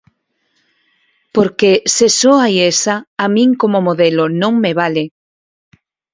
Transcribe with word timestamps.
Porque, 1.35 1.71
se 1.95 2.07
só 2.19 2.33
hai 2.43 2.55
esa, 2.73 2.95
a 3.23 3.25
min 3.35 3.49
como 3.61 3.79
modelo 3.87 4.23
non 4.41 4.53
me 4.63 4.71
vale. 4.79 5.03